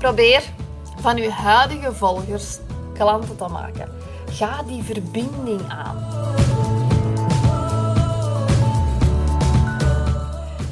Probeer 0.00 0.42
van 1.00 1.16
uw 1.16 1.28
huidige 1.28 1.94
volgers 1.94 2.58
klanten 2.94 3.36
te 3.36 3.48
maken. 3.48 3.92
Ga 4.30 4.62
die 4.62 4.82
verbinding 4.82 5.60
aan. 5.68 5.96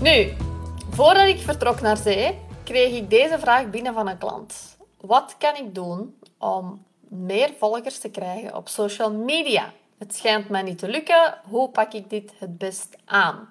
Nu, 0.01 0.33
voordat 0.91 1.27
ik 1.27 1.39
vertrok 1.39 1.81
naar 1.81 1.97
zee, 1.97 2.39
kreeg 2.65 2.95
ik 2.95 3.11
deze 3.11 3.39
vraag 3.39 3.71
binnen 3.71 3.95
van 3.95 4.09
een 4.09 4.19
klant. 4.19 4.77
Wat 5.01 5.35
kan 5.39 5.57
ik 5.57 5.75
doen 5.75 6.19
om 6.39 6.85
meer 7.09 7.51
volgers 7.59 7.99
te 7.99 8.11
krijgen 8.11 8.57
op 8.57 8.69
social 8.69 9.13
media? 9.13 9.73
Het 9.99 10.15
schijnt 10.15 10.49
mij 10.49 10.63
niet 10.63 10.79
te 10.79 10.89
lukken. 10.89 11.35
Hoe 11.49 11.69
pak 11.71 11.93
ik 11.93 12.11
dit 12.11 12.33
het 12.39 12.59
best 12.59 12.97
aan? 13.05 13.49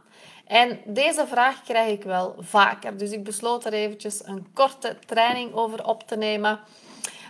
En 0.47 0.79
deze 0.85 1.27
vraag 1.27 1.63
krijg 1.63 1.91
ik 1.91 2.03
wel 2.03 2.35
vaker. 2.39 2.97
Dus 2.97 3.11
ik 3.11 3.23
besloot 3.23 3.65
er 3.65 3.73
eventjes 3.73 4.25
een 4.25 4.47
korte 4.53 4.97
training 5.05 5.53
over 5.53 5.85
op 5.85 6.07
te 6.07 6.15
nemen. 6.15 6.59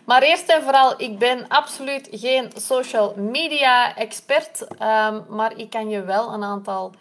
Maar 0.05 0.21
eerst 0.21 0.49
en 0.49 0.63
vooral, 0.63 1.01
ik 1.01 1.17
ben 1.17 1.47
absoluut 1.47 2.07
geen 2.11 2.51
social 2.55 3.13
media 3.15 3.95
expert. 3.95 4.67
Ehm, 4.77 5.21
maar 5.29 5.57
ik 5.57 5.69
kan 5.69 5.89
je 5.89 6.03
wel 6.03 6.33
een 6.33 6.43
aantal 6.43 6.93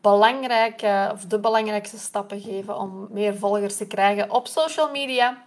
belangrijke, 0.00 1.10
of 1.12 1.24
de 1.24 1.38
belangrijkste 1.38 1.98
stappen 1.98 2.40
geven 2.40 2.78
om 2.78 3.06
meer 3.10 3.36
volgers 3.36 3.76
te 3.76 3.86
krijgen 3.86 4.30
op 4.30 4.46
social 4.46 4.90
media. 4.90 5.42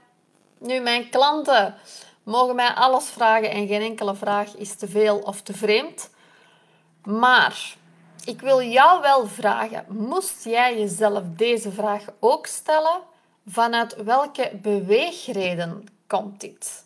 Nu, 0.57 0.79
mijn 0.79 1.09
klanten 1.09 1.75
mogen 2.23 2.55
mij 2.55 2.73
alles 2.73 3.05
vragen 3.09 3.51
en 3.51 3.67
geen 3.67 3.81
enkele 3.81 4.15
vraag 4.15 4.55
is 4.55 4.75
te 4.75 4.87
veel 4.87 5.19
of 5.19 5.41
te 5.41 5.53
vreemd. 5.53 6.09
Maar 7.03 7.75
ik 8.25 8.41
wil 8.41 8.61
jou 8.61 9.01
wel 9.01 9.27
vragen, 9.27 9.85
moest 9.89 10.43
jij 10.43 10.79
jezelf 10.79 11.23
deze 11.25 11.71
vraag 11.71 12.05
ook 12.19 12.45
stellen? 12.45 13.01
Vanuit 13.47 14.03
welke 14.03 14.51
beweegreden 14.61 15.87
komt 16.07 16.41
dit? 16.41 16.85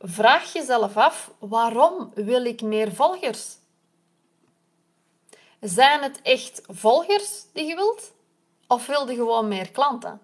Vraag 0.00 0.52
jezelf 0.52 0.96
af, 0.96 1.30
waarom 1.38 2.12
wil 2.14 2.44
ik 2.44 2.62
meer 2.62 2.94
volgers? 2.94 3.56
Zijn 5.60 6.02
het 6.02 6.22
echt 6.22 6.62
volgers 6.66 7.44
die 7.52 7.66
je 7.66 7.74
wilt? 7.74 8.12
Of 8.66 8.86
wil 8.86 9.08
je 9.08 9.14
gewoon 9.16 9.48
meer 9.48 9.70
klanten? 9.70 10.20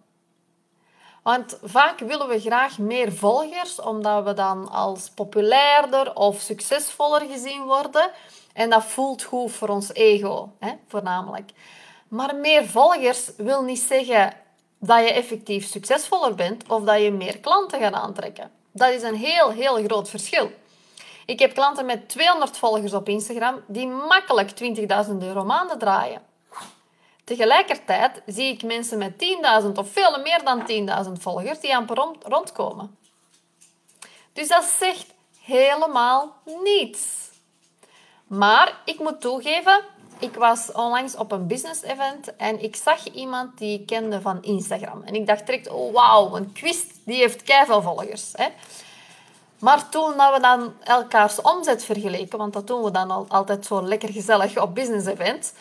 Want 1.23 1.59
vaak 1.63 1.99
willen 1.99 2.29
we 2.29 2.41
graag 2.41 2.79
meer 2.79 3.13
volgers, 3.13 3.81
omdat 3.81 4.25
we 4.25 4.33
dan 4.33 4.69
als 4.71 5.11
populairder 5.11 6.15
of 6.15 6.41
succesvoller 6.41 7.21
gezien 7.21 7.63
worden. 7.63 8.11
En 8.55 8.71
dat 8.71 8.85
voelt 8.85 9.23
goed 9.23 9.53
voor 9.53 9.69
ons 9.69 9.95
ego, 9.95 10.53
hè, 10.59 10.73
voornamelijk. 10.89 11.51
Maar 12.09 12.35
meer 12.37 12.67
volgers 12.67 13.31
wil 13.37 13.63
niet 13.63 13.81
zeggen 13.81 14.33
dat 14.79 14.99
je 14.99 15.13
effectief 15.13 15.67
succesvoller 15.67 16.35
bent 16.35 16.69
of 16.69 16.83
dat 16.83 17.03
je 17.03 17.11
meer 17.11 17.39
klanten 17.39 17.81
gaat 17.81 17.93
aantrekken. 17.93 18.51
Dat 18.73 18.91
is 18.91 19.03
een 19.03 19.17
heel, 19.17 19.51
heel 19.51 19.85
groot 19.85 20.11
verschil. 20.11 20.51
Ik 21.27 21.39
heb 21.39 21.55
klanten 21.55 21.87
met 21.87 22.09
200 22.09 22.57
volgers 22.57 22.93
op 22.93 23.09
Instagram 23.09 23.61
die 23.67 23.87
makkelijk 23.87 24.51
20.000 24.51 25.17
euro 25.19 25.45
maanden 25.45 25.79
draaien. 25.79 26.23
Tegelijkertijd 27.25 28.23
zie 28.27 28.53
ik 28.53 28.63
mensen 28.63 28.99
met 28.99 29.13
10.000 29.65 29.73
of 29.75 29.91
veel 29.91 30.21
meer 30.21 30.45
dan 30.45 30.63
10.000 31.07 31.13
volgers 31.13 31.61
die 31.61 31.77
amper 31.77 32.09
rondkomen. 32.23 32.99
Dus 34.33 34.49
dat 34.49 34.65
zegt 34.65 35.07
helemaal 35.41 36.37
niets. 36.63 37.33
Maar 38.37 38.81
ik 38.85 38.99
moet 38.99 39.21
toegeven, 39.21 39.81
ik 40.19 40.35
was 40.35 40.73
onlangs 40.73 41.17
op 41.17 41.33
een 41.33 41.47
business 41.47 41.83
event 41.83 42.37
en 42.37 42.63
ik 42.63 42.77
zag 42.77 43.13
iemand 43.13 43.59
die 43.59 43.81
ik 43.81 43.87
kende 43.87 44.21
van 44.21 44.43
Instagram. 44.43 45.03
En 45.03 45.15
ik 45.15 45.27
dacht 45.27 45.47
direct, 45.47 45.69
oh 45.69 45.93
wauw, 45.93 46.37
een 46.37 46.53
quiz 46.53 46.85
die 47.05 47.17
heeft 47.17 47.43
keiveel 47.43 47.83
volgers. 47.83 48.31
Hè? 48.33 48.49
Maar 49.59 49.89
toen 49.89 50.11
we 50.11 50.39
dan 50.41 50.73
elkaars 50.83 51.41
omzet 51.41 51.85
vergeleken, 51.85 52.39
want 52.39 52.53
dat 52.53 52.67
doen 52.67 52.83
we 52.83 52.91
dan 52.91 53.11
al, 53.11 53.27
altijd 53.29 53.67
zo 53.67 53.83
lekker 53.83 54.09
gezellig 54.09 54.61
op 54.61 54.75
business 54.75 55.07
events, 55.07 55.53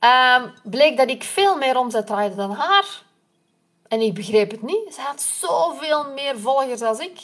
um, 0.00 0.52
bleek 0.62 0.96
dat 0.96 1.08
ik 1.08 1.24
veel 1.24 1.56
meer 1.56 1.78
omzet 1.78 2.06
draaide 2.06 2.34
dan 2.34 2.52
haar. 2.52 3.02
En 3.88 4.00
ik 4.00 4.14
begreep 4.14 4.50
het 4.50 4.62
niet. 4.62 4.94
Ze 4.94 5.00
had 5.00 5.20
zoveel 5.20 6.04
meer 6.14 6.38
volgers 6.38 6.82
als 6.82 6.98
ik. 6.98 7.18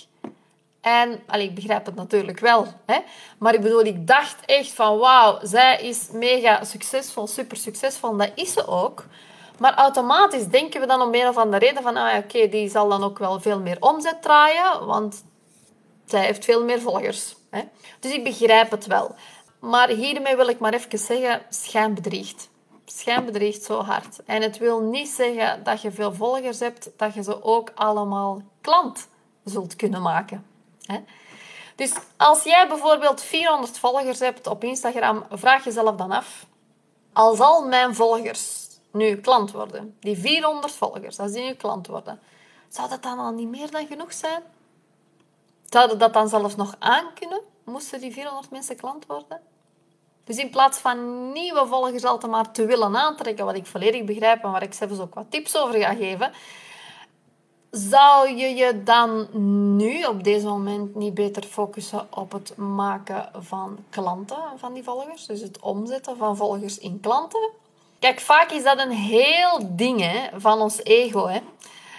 En 0.83 1.23
ik 1.39 1.55
begrijp 1.55 1.87
het 1.87 1.95
natuurlijk 1.95 2.41
wel. 2.41 2.67
Hè? 2.87 2.99
Maar 3.39 3.55
ik 3.55 3.61
bedoel, 3.61 3.85
ik 3.85 4.07
dacht 4.07 4.45
echt 4.45 4.73
van 4.73 4.99
wauw, 4.99 5.39
zij 5.43 5.81
is 5.81 6.09
mega 6.13 6.65
succesvol, 6.65 7.27
super 7.27 7.57
succesvol. 7.57 8.17
Dat 8.17 8.31
is 8.35 8.53
ze 8.53 8.67
ook. 8.67 9.05
Maar 9.59 9.75
automatisch 9.75 10.47
denken 10.47 10.81
we 10.81 10.87
dan 10.87 11.01
om 11.01 11.15
een 11.15 11.29
of 11.29 11.37
andere 11.37 11.67
reden 11.67 11.83
van, 11.83 11.97
ah, 11.97 12.19
oké, 12.19 12.49
die 12.49 12.69
zal 12.69 12.89
dan 12.89 13.05
ook 13.05 13.19
wel 13.19 13.41
veel 13.41 13.61
meer 13.61 13.77
omzet 13.81 14.23
draaien, 14.23 14.87
want 14.87 15.25
zij 16.07 16.25
heeft 16.25 16.45
veel 16.45 16.65
meer 16.65 16.81
volgers. 16.81 17.35
Hè? 17.51 17.63
Dus 18.01 18.13
ik 18.13 18.25
begrijp 18.25 18.71
het 18.71 18.87
wel. 18.87 19.15
Maar 19.61 19.89
hiermee 19.89 20.37
wil 20.37 20.49
ik 20.49 20.59
maar 20.59 20.73
even 20.73 20.99
zeggen, 20.99 21.43
schijn 21.49 21.95
bedriegt. 21.95 22.51
Schijn 22.85 23.25
bedriegt 23.25 23.63
zo 23.63 23.81
hard. 23.81 24.23
En 24.25 24.43
het 24.43 24.59
wil 24.59 24.81
niet 24.81 25.09
zeggen 25.09 25.65
dat 25.65 25.83
je 25.83 25.91
veel 25.91 26.15
volgers 26.15 26.61
hebt, 26.61 26.91
dat 26.97 27.15
je 27.15 27.23
ze 27.23 27.43
ook 27.43 27.73
allemaal 27.75 28.43
klant 28.61 29.09
zult 29.45 29.77
kunnen 29.77 30.03
maken. 30.03 30.52
Dus 31.77 31.93
als 32.17 32.43
jij 32.43 32.69
bijvoorbeeld 32.69 33.23
400 33.23 33.79
volgers 33.79 34.19
hebt 34.19 34.47
op 34.47 34.65
Instagram, 34.65 35.25
vraag 35.31 35.65
jezelf 35.65 35.97
dan 35.97 36.13
af: 36.13 36.47
als 37.13 37.41
al 37.41 37.67
mijn 37.67 37.95
volgers 37.95 38.69
nu 38.93 39.17
klant 39.17 39.53
worden, 39.53 39.97
die 40.01 40.19
400 40.19 40.73
volgers, 40.73 41.19
als 41.19 41.33
die 41.33 41.43
nu 41.43 41.55
klant 41.55 41.87
worden, 41.87 42.21
zou 42.69 42.89
dat 42.89 43.03
dan 43.03 43.19
al 43.19 43.33
niet 43.33 43.49
meer 43.49 43.71
dan 43.71 43.87
genoeg 43.87 44.13
zijn? 44.13 44.43
Zouden 45.65 45.99
dat 45.99 46.13
dan 46.13 46.29
zelfs 46.29 46.57
nog 46.57 46.75
aan 46.79 47.15
kunnen? 47.15 47.41
Moesten 47.65 48.01
die 48.01 48.13
400 48.13 48.51
mensen 48.51 48.77
klant 48.77 49.07
worden? 49.07 49.41
Dus 50.25 50.37
in 50.37 50.51
plaats 50.51 50.79
van 50.79 51.33
nieuwe 51.33 51.67
volgers 51.67 52.05
altijd 52.05 52.33
maar 52.33 52.51
te 52.51 52.67
willen 52.67 52.97
aantrekken, 52.97 53.45
wat 53.45 53.55
ik 53.55 53.67
volledig 53.67 54.05
begrijp 54.05 54.45
en 54.45 54.51
waar 54.51 54.63
ik 54.63 54.75
zelfs 54.75 54.99
ook 54.99 55.15
wat 55.15 55.31
tips 55.31 55.57
over 55.57 55.81
ga 55.81 55.95
geven, 55.95 56.33
zou 57.73 58.37
je 58.37 58.55
je 58.55 58.83
dan 58.83 59.29
nu 59.77 60.05
op 60.05 60.25
deze 60.25 60.47
moment 60.47 60.95
niet 60.95 61.15
beter 61.15 61.43
focussen 61.43 62.07
op 62.11 62.33
het 62.33 62.57
maken 62.57 63.29
van 63.39 63.79
klanten 63.91 64.43
van 64.57 64.73
die 64.73 64.83
volgers? 64.83 65.27
Dus 65.27 65.41
het 65.41 65.61
omzetten 65.61 66.17
van 66.17 66.37
volgers 66.37 66.79
in 66.79 67.01
klanten? 67.01 67.51
Kijk, 67.99 68.21
vaak 68.21 68.51
is 68.51 68.63
dat 68.63 68.79
een 68.79 68.91
heel 68.91 69.77
ding 69.77 70.01
hè, 70.01 70.41
van 70.41 70.61
ons 70.61 70.83
ego. 70.85 71.27
Hè. 71.27 71.41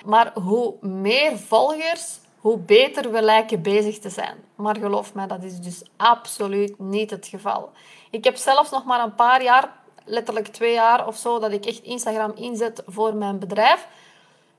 Maar 0.05 0.31
hoe 0.33 0.73
meer 0.81 1.37
volgers, 1.37 2.19
hoe 2.39 2.57
beter 2.57 3.11
we 3.11 3.21
lijken 3.21 3.61
bezig 3.61 3.99
te 3.99 4.09
zijn. 4.09 4.35
Maar 4.55 4.77
geloof 4.77 5.13
mij, 5.13 5.27
dat 5.27 5.43
is 5.43 5.59
dus 5.59 5.83
absoluut 5.97 6.79
niet 6.79 7.09
het 7.09 7.27
geval. 7.27 7.71
Ik 8.09 8.23
heb 8.23 8.35
zelfs 8.35 8.69
nog 8.69 8.85
maar 8.85 9.03
een 9.03 9.15
paar 9.15 9.43
jaar, 9.43 9.73
letterlijk 10.05 10.47
twee 10.47 10.73
jaar 10.73 11.07
of 11.07 11.17
zo, 11.17 11.39
dat 11.39 11.51
ik 11.51 11.65
echt 11.65 11.83
Instagram 11.83 12.31
inzet 12.35 12.83
voor 12.85 13.15
mijn 13.15 13.39
bedrijf. 13.39 13.87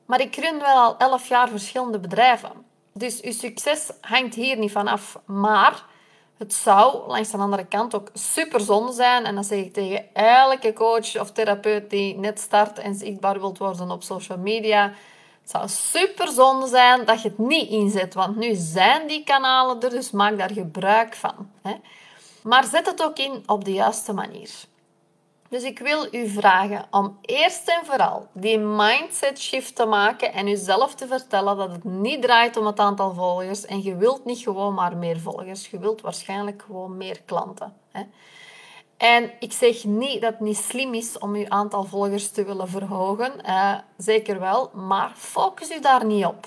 Maar 0.07 0.21
ik 0.21 0.37
run 0.37 0.59
wel 0.59 0.77
al 0.77 0.97
elf 0.99 1.29
jaar 1.29 1.49
verschillende 1.49 1.99
bedrijven. 1.99 2.51
Dus 2.93 3.21
uw 3.21 3.33
succes 3.33 3.91
hangt 4.01 4.35
hier 4.35 4.59
niet 4.59 4.73
van 4.73 4.89
af. 4.89 5.19
Maar 5.25 5.85
het 6.39 6.55
zou 6.55 7.07
langs 7.07 7.31
de 7.31 7.37
andere 7.37 7.67
kant 7.67 7.95
ook 7.95 8.11
super 8.13 8.61
zonde 8.61 8.93
zijn. 8.93 9.25
En 9.25 9.35
dat 9.35 9.47
zeg 9.47 9.59
ik 9.59 9.73
tegen 9.73 10.15
elke 10.15 10.73
coach 10.73 11.21
of 11.21 11.33
therapeut 11.33 11.91
die 11.91 12.19
net 12.19 12.41
start 12.41 12.79
en 12.79 12.95
zichtbaar 12.95 13.41
wilt 13.41 13.59
worden 13.59 13.91
op 13.91 14.03
social 14.03 14.39
media. 14.39 14.93
Het 15.41 15.51
zou 15.51 15.69
super 15.69 16.29
zonde 16.29 16.67
zijn 16.67 17.05
dat 17.05 17.23
je 17.23 17.29
het 17.29 17.39
niet 17.39 17.71
inzet. 17.71 18.15
Want 18.15 18.37
nu 18.37 18.55
zijn 18.55 19.07
die 19.07 19.25
kanalen 19.25 19.81
er, 19.81 19.91
dus 19.91 20.11
maak 20.11 20.39
daar 20.39 20.53
gebruik 20.53 21.15
van. 21.15 21.51
Maar 22.43 22.65
zet 22.65 22.87
het 22.87 23.03
ook 23.03 23.19
in 23.19 23.43
op 23.47 23.65
de 23.65 23.73
juiste 23.73 24.13
manier. 24.13 24.51
Dus 25.55 25.63
ik 25.63 25.79
wil 25.79 26.07
u 26.11 26.29
vragen 26.29 26.87
om 26.91 27.19
eerst 27.21 27.69
en 27.69 27.87
vooral 27.87 28.29
die 28.33 28.59
mindset 28.59 29.41
shift 29.41 29.75
te 29.75 29.85
maken 29.85 30.33
en 30.33 30.49
uzelf 30.49 30.95
te 30.95 31.07
vertellen 31.07 31.57
dat 31.57 31.71
het 31.71 31.85
niet 31.85 32.23
draait 32.23 32.57
om 32.57 32.67
het 32.67 32.79
aantal 32.79 33.15
volgers 33.15 33.65
en 33.65 33.83
je 33.83 33.97
wilt 33.97 34.25
niet 34.25 34.39
gewoon 34.39 34.75
maar 34.75 34.97
meer 34.97 35.21
volgers, 35.21 35.69
je 35.71 35.79
wilt 35.79 36.01
waarschijnlijk 36.01 36.63
gewoon 36.67 36.97
meer 36.97 37.23
klanten. 37.23 37.77
Hè? 37.93 38.03
En 38.97 39.33
ik 39.41 39.53
zeg 39.53 39.85
niet 39.85 40.21
dat 40.21 40.31
het 40.31 40.41
niet 40.41 40.57
slim 40.57 40.95
is 40.95 41.19
om 41.19 41.37
je 41.37 41.51
aantal 41.51 41.85
volgers 41.85 42.31
te 42.31 42.45
willen 42.45 42.69
verhogen, 42.69 43.33
zeker 43.97 44.41
wel, 44.41 44.71
maar 44.73 45.13
focus 45.17 45.71
u 45.71 45.81
daar 45.81 46.05
niet 46.05 46.25
op. 46.25 46.47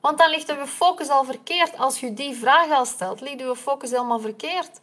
Want 0.00 0.18
dan 0.18 0.30
ligt 0.30 0.58
uw 0.58 0.66
focus 0.66 1.08
al 1.08 1.24
verkeerd. 1.24 1.78
Als 1.78 2.00
je 2.00 2.14
die 2.14 2.36
vraag 2.36 2.70
al 2.70 2.84
stelt, 2.84 3.20
ligt 3.20 3.40
uw 3.40 3.54
focus 3.54 3.90
helemaal 3.90 4.20
verkeerd. 4.20 4.80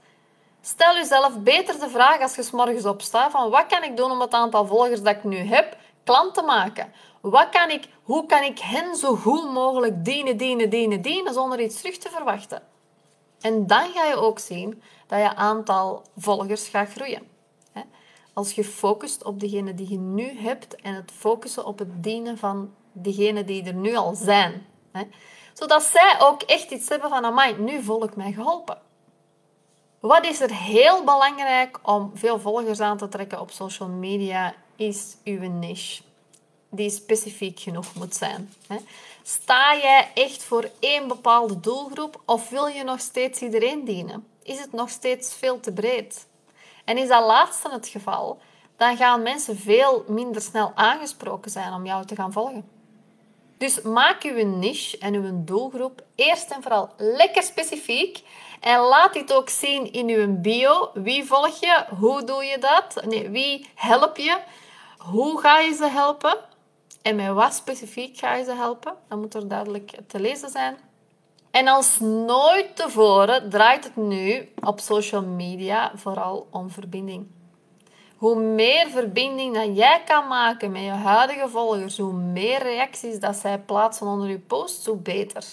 Stel 0.66 0.96
jezelf 0.96 1.40
beter 1.40 1.80
de 1.80 1.90
vraag 1.90 2.22
als 2.22 2.36
je 2.36 2.44
s 2.44 2.52
morgens 2.52 2.86
opstaat 2.86 3.32
van 3.32 3.50
wat 3.50 3.66
kan 3.66 3.84
ik 3.84 3.98
doen 3.98 4.12
om 4.12 4.20
het 4.20 4.34
aantal 4.34 4.66
volgers 4.66 5.02
dat 5.02 5.16
ik 5.16 5.24
nu 5.24 5.38
heb 5.38 5.78
klant 6.04 6.34
te 6.34 6.42
maken? 6.42 6.94
Wat 7.22 7.50
kan 7.50 7.70
ik, 7.70 7.88
hoe 8.04 8.26
kan 8.26 8.44
ik 8.44 8.60
hen 8.60 8.96
zo 8.96 9.16
goed 9.16 9.52
mogelijk 9.52 10.06
dienen, 10.06 10.38
dienen, 10.38 10.70
dienen, 10.70 11.02
dienen 11.02 11.34
zonder 11.34 11.62
iets 11.62 11.82
terug 11.82 11.98
te 11.98 12.10
verwachten? 12.10 12.62
En 13.42 13.68
dan 13.68 13.90
ga 13.94 14.06
je 14.06 14.16
ook 14.16 14.40
zien 14.40 14.82
dat 15.08 15.20
je 15.20 15.36
aantal 15.36 16.04
volgers 16.18 16.68
gaat 16.68 16.90
groeien. 16.90 17.28
Als 18.34 18.52
je 18.52 18.64
focust 18.64 19.24
op 19.24 19.40
degene 19.40 19.74
die 19.74 19.90
je 19.90 19.98
nu 19.98 20.40
hebt 20.40 20.76
en 20.76 20.94
het 20.94 21.12
focussen 21.18 21.66
op 21.66 21.80
het 21.80 22.04
dienen 22.04 22.38
van 22.38 22.74
degene 22.92 23.44
die 23.44 23.64
er 23.64 23.74
nu 23.74 23.96
al 23.96 24.16
zijn. 24.16 24.66
Zodat 25.54 25.84
zij 25.84 26.16
ook 26.20 26.42
echt 26.42 26.72
iets 26.72 26.90
hebben 26.90 27.10
van, 27.10 27.26
amai, 27.26 27.56
nu 27.58 27.84
voel 27.84 28.04
ik 28.04 28.16
mij 28.16 28.32
geholpen. 28.32 28.92
Wat 30.04 30.26
is 30.26 30.42
er 30.42 30.54
heel 30.54 31.04
belangrijk 31.04 31.80
om 31.82 32.12
veel 32.14 32.40
volgers 32.40 32.80
aan 32.80 32.98
te 32.98 33.08
trekken 33.08 33.40
op 33.40 33.52
social 33.52 33.90
media, 33.90 34.54
is 34.76 35.16
uw 35.24 35.50
niche. 35.50 36.04
Die 36.70 36.90
specifiek 36.90 37.60
genoeg 37.60 37.96
moet 37.96 38.16
zijn. 38.16 38.54
Sta 39.22 39.76
jij 39.76 40.12
echt 40.14 40.44
voor 40.44 40.70
één 40.80 41.08
bepaalde 41.08 41.60
doelgroep 41.60 42.22
of 42.26 42.50
wil 42.50 42.68
je 42.68 42.84
nog 42.84 43.00
steeds 43.00 43.42
iedereen 43.42 43.86
dienen? 43.86 44.28
Is 44.42 44.60
het 44.60 44.72
nog 44.72 44.90
steeds 44.90 45.36
veel 45.36 45.60
te 45.60 45.74
breed? 45.74 46.28
En 46.86 46.98
is 46.98 47.08
dat 47.08 47.26
laatste 47.26 47.70
het 47.72 47.88
geval, 47.88 48.40
dan 48.78 48.98
gaan 48.98 49.22
mensen 49.22 49.58
veel 49.58 50.06
minder 50.08 50.42
snel 50.42 50.72
aangesproken 50.76 51.52
zijn 51.52 51.74
om 51.74 51.86
jou 51.86 52.06
te 52.06 52.16
gaan 52.16 52.32
volgen. 52.32 52.70
Dus 53.58 53.82
maak 53.82 54.24
uw 54.24 54.46
niche 54.46 54.98
en 54.98 55.14
uw 55.14 55.44
doelgroep 55.44 56.04
eerst 56.16 56.52
en 56.52 56.62
vooral 56.62 56.90
lekker 56.98 57.44
specifiek 57.44 58.24
en 58.64 58.80
laat 58.80 59.14
dit 59.14 59.34
ook 59.34 59.50
zien 59.50 59.92
in 59.94 60.10
uw 60.10 60.42
bio. 60.42 60.90
Wie 60.94 61.26
volg 61.26 61.60
je? 61.60 61.86
Hoe 62.00 62.24
doe 62.24 62.44
je 62.44 62.58
dat? 62.58 63.06
Nee, 63.06 63.30
wie 63.30 63.70
help 63.76 64.18
je? 64.18 64.38
Hoe 64.98 65.40
ga 65.40 65.60
je 65.60 65.74
ze 65.74 65.88
helpen? 65.88 66.38
En 67.02 67.16
met 67.16 67.28
wat 67.34 67.54
specifiek 67.54 68.18
ga 68.18 68.36
je 68.36 68.44
ze 68.44 68.54
helpen? 68.54 68.94
Dat 69.08 69.18
moet 69.18 69.34
er 69.34 69.48
duidelijk 69.48 69.92
te 70.08 70.20
lezen 70.20 70.50
zijn. 70.50 70.78
En 71.52 71.68
als 71.68 72.00
nooit 72.00 72.76
tevoren 72.76 73.50
draait 73.50 73.84
het 73.84 73.96
nu 73.96 74.50
op 74.60 74.80
social 74.80 75.24
media 75.24 75.92
vooral 75.96 76.48
om 76.50 76.70
verbinding. 76.70 77.28
Hoe 78.18 78.36
meer 78.36 78.90
verbinding 78.90 79.54
dat 79.54 79.78
jij 79.78 80.02
kan 80.06 80.28
maken 80.28 80.72
met 80.72 80.82
je 80.82 80.90
huidige 80.90 81.50
volgers, 81.50 81.98
hoe 81.98 82.14
meer 82.14 82.62
reacties 82.62 83.20
dat 83.20 83.36
zij 83.36 83.60
plaatsen 83.60 84.08
onder 84.08 84.30
je 84.30 84.40
post, 84.40 84.86
hoe 84.86 84.98
beter. 84.98 85.44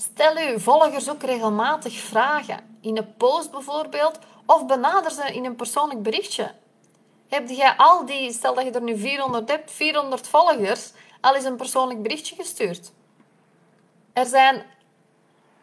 Stel 0.00 0.38
je 0.38 0.60
volgers 0.60 1.10
ook 1.10 1.22
regelmatig 1.22 1.98
vragen. 1.98 2.78
In 2.80 2.96
een 2.96 3.16
post 3.16 3.50
bijvoorbeeld, 3.50 4.18
of 4.46 4.66
benader 4.66 5.10
ze 5.10 5.34
in 5.34 5.44
een 5.44 5.56
persoonlijk 5.56 6.02
berichtje. 6.02 6.54
Heb 7.28 7.48
jij 7.48 7.74
al 7.76 8.06
die, 8.06 8.32
stel 8.32 8.54
dat 8.54 8.64
je 8.64 8.70
er 8.70 8.82
nu 8.82 8.98
400 8.98 9.48
hebt, 9.48 9.70
400 9.70 10.28
volgers, 10.28 10.92
al 11.20 11.34
eens 11.34 11.44
een 11.44 11.56
persoonlijk 11.56 12.02
berichtje 12.02 12.34
gestuurd? 12.34 12.92
Er 14.12 14.26
zijn 14.26 14.62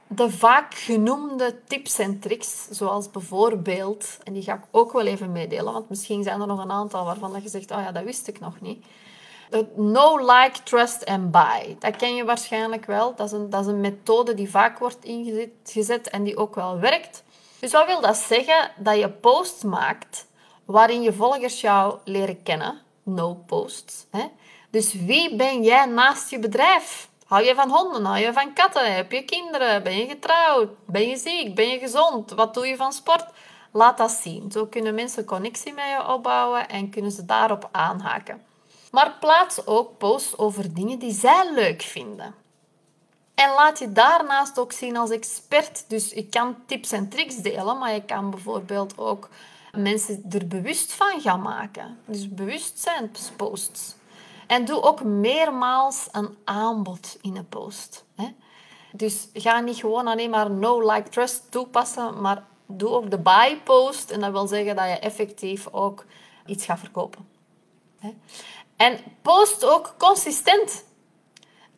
de 0.07 0.31
vaak 0.31 0.73
genoemde 0.73 1.63
tips 1.63 1.99
en 1.99 2.19
tricks, 2.19 2.67
zoals 2.69 3.11
bijvoorbeeld, 3.11 4.17
en 4.23 4.33
die 4.33 4.43
ga 4.43 4.53
ik 4.53 4.63
ook 4.71 4.91
wel 4.91 5.05
even 5.05 5.31
meedelen, 5.31 5.73
want 5.73 5.89
misschien 5.89 6.23
zijn 6.23 6.41
er 6.41 6.47
nog 6.47 6.63
een 6.63 6.71
aantal 6.71 7.05
waarvan 7.05 7.41
je 7.41 7.49
zegt, 7.49 7.71
oh 7.71 7.81
ja, 7.81 7.91
dat 7.91 8.03
wist 8.03 8.27
ik 8.27 8.39
nog 8.39 8.61
niet. 8.61 8.85
No, 9.75 10.17
like, 10.17 10.63
trust 10.63 11.05
and 11.05 11.31
buy. 11.31 11.75
Dat 11.79 11.95
ken 11.95 12.15
je 12.15 12.25
waarschijnlijk 12.25 12.85
wel. 12.85 13.15
Dat 13.15 13.25
is 13.25 13.31
een, 13.31 13.49
dat 13.49 13.61
is 13.61 13.67
een 13.67 13.81
methode 13.81 14.33
die 14.33 14.49
vaak 14.49 14.79
wordt 14.79 15.05
ingezet 15.05 16.09
en 16.09 16.23
die 16.23 16.37
ook 16.37 16.55
wel 16.55 16.79
werkt. 16.79 17.23
Dus 17.59 17.71
wat 17.71 17.85
wil 17.85 18.01
dat 18.01 18.17
zeggen? 18.17 18.71
Dat 18.77 18.97
je 18.97 19.09
posts 19.09 19.63
maakt 19.63 20.27
waarin 20.65 21.01
je 21.01 21.13
volgers 21.13 21.61
jou 21.61 21.97
leren 22.03 22.43
kennen. 22.43 22.81
No 23.03 23.33
posts. 23.33 24.05
Hè? 24.11 24.25
Dus 24.69 24.93
wie 24.93 25.35
ben 25.35 25.63
jij 25.63 25.85
naast 25.85 26.29
je 26.29 26.39
bedrijf? 26.39 27.09
Hou 27.25 27.43
je 27.43 27.55
van 27.55 27.69
honden? 27.69 28.05
Hou 28.05 28.19
je 28.19 28.33
van 28.33 28.53
katten? 28.53 28.95
Heb 28.95 29.11
je 29.11 29.23
kinderen? 29.23 29.83
Ben 29.83 29.97
je 29.97 30.07
getrouwd? 30.07 30.69
Ben 30.85 31.09
je 31.09 31.17
ziek? 31.17 31.55
Ben 31.55 31.67
je 31.67 31.79
gezond? 31.79 32.31
Wat 32.31 32.53
doe 32.53 32.67
je 32.67 32.75
van 32.75 32.93
sport? 32.93 33.25
Laat 33.71 33.97
dat 33.97 34.11
zien. 34.11 34.51
Zo 34.51 34.65
kunnen 34.65 34.95
mensen 34.95 35.25
connectie 35.25 35.73
met 35.73 35.85
je 35.85 36.07
opbouwen 36.13 36.69
en 36.69 36.89
kunnen 36.89 37.11
ze 37.11 37.25
daarop 37.25 37.69
aanhaken. 37.71 38.41
Maar 38.91 39.17
plaats 39.19 39.65
ook 39.65 39.97
posts 39.97 40.37
over 40.37 40.73
dingen 40.73 40.99
die 40.99 41.13
zij 41.13 41.53
leuk 41.53 41.81
vinden. 41.81 42.35
En 43.35 43.49
laat 43.49 43.79
je 43.79 43.91
daarnaast 43.91 44.59
ook 44.59 44.71
zien 44.71 44.97
als 44.97 45.09
expert. 45.09 45.85
Dus 45.87 46.11
je 46.11 46.25
kan 46.25 46.55
tips 46.65 46.91
en 46.91 47.09
tricks 47.09 47.35
delen, 47.35 47.77
maar 47.77 47.93
je 47.93 48.05
kan 48.05 48.29
bijvoorbeeld 48.29 48.97
ook 48.97 49.29
mensen 49.71 50.23
er 50.29 50.47
bewust 50.47 50.93
van 50.93 51.21
gaan 51.21 51.41
maken. 51.41 51.97
Dus 52.05 52.29
bewustzijnsposts. 52.29 53.95
En 54.47 54.65
doe 54.65 54.81
ook 54.81 55.03
meermaals 55.03 56.07
een 56.11 56.37
aanbod 56.43 57.17
in 57.21 57.35
een 57.35 57.47
post. 57.47 58.05
Dus 58.91 59.27
ga 59.33 59.59
niet 59.59 59.75
gewoon 59.75 60.07
alleen 60.07 60.29
maar 60.29 60.51
no, 60.51 60.93
like, 60.93 61.09
trust 61.09 61.51
toepassen, 61.51 62.21
maar 62.21 62.43
doe 62.65 62.89
ook 62.89 63.11
de 63.11 63.19
buy 63.19 63.57
post. 63.63 64.11
En 64.11 64.19
dat 64.19 64.31
wil 64.31 64.47
zeggen 64.47 64.75
dat 64.75 64.87
je 64.87 64.99
effectief 64.99 65.67
ook 65.71 66.05
iets 66.45 66.65
gaat 66.65 66.79
verkopen. 66.79 67.27
En 68.77 68.99
post 69.21 69.65
ook 69.65 69.95
consistent. 69.97 70.85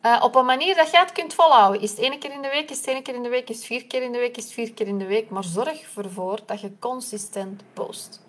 Uh, 0.02 0.20
op 0.22 0.34
een 0.34 0.44
manier 0.44 0.76
dat 0.76 0.90
je 0.90 0.98
het 0.98 1.12
kunt 1.12 1.34
volhouden. 1.34 1.80
Is 1.80 1.90
het 1.90 1.98
één 1.98 2.18
keer 2.18 2.32
in 2.32 2.42
de 2.42 2.48
week, 2.48 2.70
is 2.70 2.76
het 2.76 2.86
één 2.86 3.02
keer 3.02 3.14
in 3.14 3.22
de 3.22 3.28
week, 3.28 3.48
is 3.48 3.56
het 3.56 3.64
vier 3.64 3.84
keer 3.84 4.02
in 4.02 4.12
de 4.12 4.18
week, 4.18 4.36
is 4.36 4.44
het 4.44 4.52
vier 4.52 4.72
keer 4.72 4.86
in 4.86 4.98
de 4.98 5.06
week. 5.06 5.30
Maar 5.30 5.44
zorg 5.44 5.96
ervoor 5.96 6.38
dat 6.46 6.60
je 6.60 6.78
consistent 6.78 7.62
post. 7.72 8.20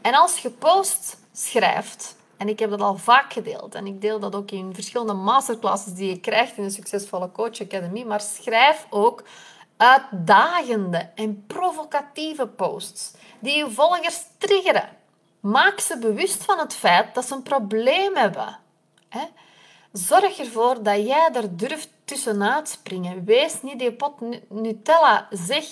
En 0.00 0.14
als 0.14 0.38
je 0.38 0.50
post 0.50 1.16
schrijft, 1.32 2.16
en 2.36 2.48
ik 2.48 2.58
heb 2.58 2.70
dat 2.70 2.80
al 2.80 2.96
vaak 2.96 3.32
gedeeld. 3.32 3.74
En 3.74 3.86
ik 3.86 4.00
deel 4.00 4.18
dat 4.18 4.34
ook 4.34 4.50
in 4.50 4.74
verschillende 4.74 5.12
masterclasses 5.12 5.94
die 5.94 6.08
je 6.08 6.20
krijgt 6.20 6.56
in 6.56 6.62
de 6.62 6.70
Succesvolle 6.70 7.32
Coach 7.32 7.60
Academy. 7.60 8.02
Maar 8.02 8.20
schrijf 8.20 8.86
ook 8.90 9.22
uitdagende 9.76 11.10
en 11.14 11.44
provocatieve 11.46 12.46
posts 12.46 13.12
die 13.40 13.56
je 13.56 13.70
volgers 13.70 14.22
triggeren. 14.38 14.88
Maak 15.44 15.80
ze 15.80 15.98
bewust 15.98 16.44
van 16.44 16.58
het 16.58 16.74
feit 16.74 17.14
dat 17.14 17.26
ze 17.26 17.34
een 17.34 17.42
probleem 17.42 18.16
hebben. 18.16 18.58
Zorg 19.92 20.38
ervoor 20.38 20.82
dat 20.82 20.96
jij 20.96 21.30
er 21.32 21.56
durft 21.56 21.88
tussenuit 22.04 22.68
springen. 22.68 23.24
Wees 23.24 23.62
niet 23.62 23.78
die 23.78 23.92
pot 23.92 24.12
Nutella. 24.48 25.28
Zeg 25.30 25.64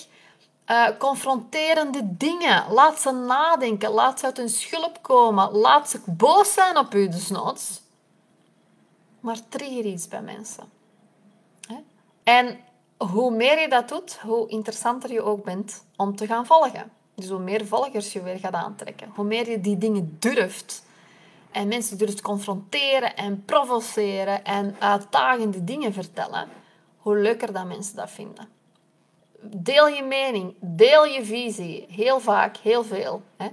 uh, 0.67 0.87
confronterende 0.97 2.01
dingen. 2.03 2.71
Laat 2.71 2.99
ze 2.99 3.11
nadenken. 3.11 3.91
Laat 3.91 4.19
ze 4.19 4.25
uit 4.25 4.37
hun 4.37 4.49
schulp 4.49 5.01
komen. 5.01 5.51
Laat 5.51 5.89
ze 5.89 5.99
boos 6.05 6.53
zijn 6.53 6.77
op 6.77 6.93
u, 6.93 7.07
desnoods. 7.07 7.81
Maar 9.19 9.37
trigger 9.49 9.85
iets 9.85 10.07
bij 10.07 10.21
mensen. 10.21 10.71
En 12.23 12.59
hoe 12.97 13.31
meer 13.31 13.59
je 13.59 13.69
dat 13.69 13.89
doet, 13.89 14.19
hoe 14.19 14.47
interessanter 14.47 15.11
je 15.11 15.21
ook 15.21 15.43
bent 15.43 15.85
om 15.95 16.15
te 16.15 16.27
gaan 16.27 16.45
volgen. 16.45 16.91
Dus 17.15 17.29
hoe 17.29 17.39
meer 17.39 17.65
volgers 17.65 18.13
je 18.13 18.21
weer 18.21 18.39
gaat 18.39 18.53
aantrekken. 18.53 19.11
Hoe 19.15 19.25
meer 19.25 19.49
je 19.49 19.61
die 19.61 19.77
dingen 19.77 20.15
durft. 20.19 20.85
En 21.51 21.67
mensen 21.67 21.97
durft 21.97 22.21
confronteren 22.21 23.15
en 23.15 23.45
provoceren 23.45 24.43
en 24.43 24.75
uitdagende 24.79 25.63
dingen 25.63 25.93
vertellen. 25.93 26.47
Hoe 26.97 27.17
leuker 27.17 27.53
dat 27.53 27.65
mensen 27.65 27.95
dat 27.95 28.11
vinden 28.11 28.47
deel 29.43 29.87
je 29.87 30.03
mening, 30.03 30.55
deel 30.59 31.05
je 31.05 31.25
visie. 31.25 31.85
Heel 31.89 32.19
vaak, 32.19 32.57
heel 32.57 32.83
veel. 32.83 33.21
Hè. 33.37 33.47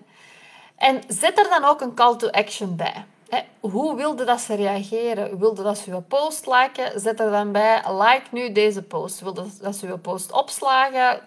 En 0.76 1.02
zet 1.08 1.38
er 1.38 1.48
dan 1.48 1.64
ook 1.64 1.80
een 1.80 1.94
call 1.94 2.16
to 2.16 2.28
action 2.28 2.76
bij. 2.76 3.04
Hè. 3.28 3.40
Hoe 3.60 3.96
wilde 3.96 4.24
dat 4.24 4.40
ze 4.40 4.54
reageren? 4.54 5.38
Wilde 5.38 5.62
dat 5.62 5.78
ze 5.78 5.90
je 5.90 6.00
post 6.00 6.46
liken? 6.46 7.00
Zet 7.00 7.20
er 7.20 7.30
dan 7.30 7.52
bij, 7.52 7.82
like 7.86 8.24
nu 8.30 8.52
deze 8.52 8.82
post. 8.82 9.20
Wilde 9.20 9.44
dat 9.60 9.76
ze 9.76 9.86
je 9.86 9.98
post 9.98 10.32
opslagen? 10.32 11.20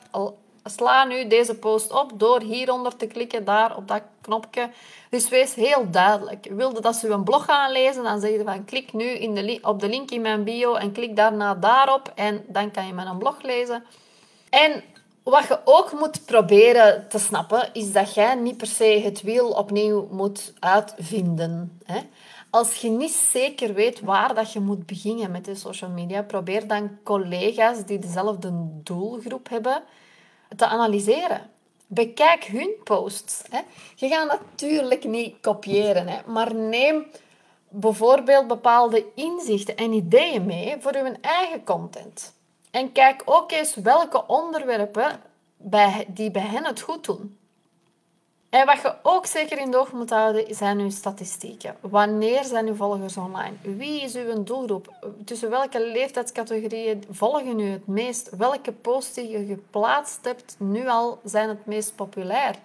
Sla 0.64 1.04
nu 1.04 1.28
deze 1.28 1.56
post 1.56 1.92
op 1.92 2.12
door 2.16 2.42
hieronder 2.42 2.96
te 2.96 3.08
klikken, 3.08 3.46
daar 3.46 3.78
op 3.78 3.88
dat 3.88 4.02
knopje. 4.22 4.70
Dus 5.10 5.30
wees 5.30 5.54
heel 5.54 5.90
duidelijk. 5.92 6.48
Wilde 6.52 6.82
dat 6.82 6.96
ze 6.96 7.10
een 7.10 7.24
blog 7.24 7.46
gaan 7.46 7.72
lezen, 7.72 8.04
dan 8.04 8.20
zeg 8.20 8.32
je 8.32 8.44
van 8.44 8.66
klik 8.66 8.94
nu 8.94 9.06
in 9.06 9.36
de 9.36 9.60
op 9.62 9.80
de 9.80 9.90
link 9.90 10.12
in 10.12 10.22
mijn 10.22 10.44
bio 10.44 10.74
en 10.76 10.92
klik 10.92 11.16
daarna 11.16 11.56
daarop 11.56 12.12
en 12.16 12.44
dan 12.48 12.72
kan 12.72 12.88
je 12.88 12.94
mijn 12.94 13.18
blog 13.18 13.42
lezen. 13.42 13.84
En 14.50 14.84
wat 15.24 15.48
je 15.48 15.60
ook 15.64 15.92
moet 16.00 16.26
proberen 16.26 17.06
te 17.10 17.20
snappen, 17.20 17.70
is 17.74 17.92
dat 17.92 18.14
jij 18.14 18.36
niet 18.36 18.58
per 18.58 18.68
se 18.68 19.02
het 19.04 19.22
wiel 19.22 19.50
opnieuw 19.50 20.08
moet 20.12 20.54
uitvinden. 20.60 21.80
Hè? 21.86 22.00
Als 22.50 22.76
je 22.76 22.90
niet 22.90 23.12
zeker 23.12 23.74
weet 23.74 24.02
waar 24.02 24.36
dat 24.36 24.54
je 24.54 24.60
moet 24.60 24.86
beginnen 24.86 25.32
met 25.32 25.46
de 25.46 25.56
social 25.56 25.90
media, 25.90 26.22
probeer 26.22 26.68
dan 26.68 26.98
collega's 27.04 27.86
die 27.86 28.00
dezelfde 28.00 28.52
doelgroep 28.84 29.50
hebben 29.50 29.84
te 30.56 30.66
analyseren. 30.66 31.50
Bekijk 31.88 32.44
hun 32.44 32.70
posts. 32.84 33.42
Hè. 33.50 33.60
Je 33.96 34.08
gaat 34.08 34.28
natuurlijk 34.28 35.04
niet 35.04 35.36
kopiëren, 35.42 36.08
hè, 36.08 36.20
maar 36.26 36.56
neem 36.56 37.06
bijvoorbeeld 37.70 38.48
bepaalde 38.48 39.06
inzichten 39.16 39.78
en 39.78 39.92
ideeën 39.92 40.46
mee 40.46 40.76
voor 40.80 40.94
je 40.94 41.18
eigen 41.22 41.64
content. 41.64 42.34
En 42.72 42.92
kijk 42.92 43.22
ook 43.26 43.52
eens 43.52 43.76
welke 43.76 44.28
onderwerpen 44.28 45.22
bij, 45.58 46.06
die 46.08 46.32
bij 46.32 46.42
hen 46.42 46.66
het 46.66 46.82
goed 46.82 47.06
doen. 47.06 47.38
En 48.54 48.66
wat 48.66 48.82
je 48.82 48.96
ook 49.02 49.26
zeker 49.26 49.60
in 49.60 49.72
de 49.72 49.78
oog 49.78 49.92
moet 49.92 50.10
houden, 50.10 50.56
zijn 50.56 50.80
uw 50.80 50.90
statistieken. 50.90 51.76
Wanneer 51.80 52.44
zijn 52.44 52.68
uw 52.68 52.76
volgers 52.76 53.18
online? 53.18 53.54
Wie 53.62 54.02
is 54.02 54.16
uw 54.16 54.44
doelgroep? 54.44 54.94
Tussen 55.26 55.50
welke 55.50 55.88
leeftijdscategorieën 55.92 57.04
volgen 57.10 57.60
u 57.60 57.70
het 57.70 57.88
meest? 57.88 58.30
Welke 58.38 58.72
posts 58.72 59.14
die 59.14 59.30
je 59.30 59.46
geplaatst 59.46 60.20
hebt 60.26 60.56
nu 60.60 60.88
al 60.88 61.20
zijn 61.24 61.50
het 61.50 61.66
meest 61.66 61.96
populair? 61.96 62.56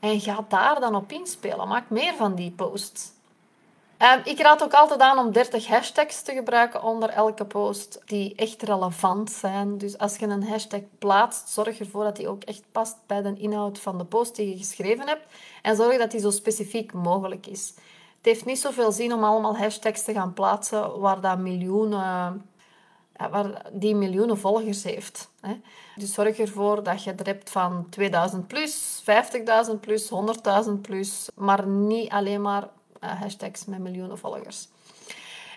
En 0.00 0.20
ga 0.20 0.44
daar 0.48 0.80
dan 0.80 0.94
op 0.94 1.12
inspelen. 1.12 1.68
Maak 1.68 1.90
meer 1.90 2.14
van 2.14 2.34
die 2.34 2.50
posts. 2.50 3.12
Ehm, 3.98 4.20
ik 4.24 4.40
raad 4.40 4.62
ook 4.62 4.72
altijd 4.72 5.00
aan 5.00 5.18
om 5.18 5.32
30 5.32 5.66
hashtags 5.66 6.22
te 6.22 6.32
gebruiken 6.32 6.82
onder 6.82 7.08
elke 7.08 7.44
post 7.44 8.00
die 8.04 8.34
echt 8.34 8.62
relevant 8.62 9.30
zijn. 9.30 9.78
Dus 9.78 9.98
als 9.98 10.16
je 10.16 10.26
een 10.26 10.48
hashtag 10.48 10.80
plaatst, 10.98 11.48
zorg 11.48 11.78
ervoor 11.78 12.04
dat 12.04 12.16
die 12.16 12.28
ook 12.28 12.42
echt 12.42 12.62
past 12.72 12.96
bij 13.06 13.22
de 13.22 13.34
inhoud 13.38 13.78
van 13.78 13.98
de 13.98 14.04
post 14.04 14.36
die 14.36 14.48
je 14.48 14.56
geschreven 14.56 15.06
hebt. 15.06 15.32
En 15.62 15.76
zorg 15.76 15.98
dat 15.98 16.10
die 16.10 16.20
zo 16.20 16.30
specifiek 16.30 16.92
mogelijk 16.92 17.46
is. 17.46 17.72
Het 18.16 18.26
heeft 18.26 18.44
niet 18.44 18.58
zoveel 18.58 18.92
zin 18.92 19.12
om 19.12 19.24
allemaal 19.24 19.56
hashtags 19.56 20.02
te 20.02 20.12
gaan 20.12 20.32
plaatsen 20.32 21.00
waar 21.00 21.20
dat 21.20 21.38
miljoenen 21.38 22.42
waar 23.30 23.62
die 23.72 23.94
miljoenen 23.94 24.38
volgers 24.38 24.82
heeft. 24.82 25.30
Dus 25.96 26.12
zorg 26.12 26.38
ervoor 26.38 26.82
dat 26.82 27.04
je 27.04 27.12
er 27.12 27.26
hebt 27.26 27.50
van 27.50 27.86
2000 27.90 28.46
plus, 28.46 29.02
50.000 29.70 29.80
plus, 29.80 30.10
100.000 30.66 30.80
plus, 30.80 31.28
maar 31.34 31.66
niet 31.66 32.10
alleen 32.10 32.42
maar 32.42 32.68
uh, 33.00 33.20
hashtags 33.20 33.64
met 33.64 33.78
miljoenen 33.78 34.18
volgers. 34.18 34.68